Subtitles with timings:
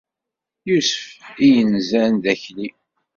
[0.69, 1.05] Yusef,
[1.45, 2.67] i yenzan d akli.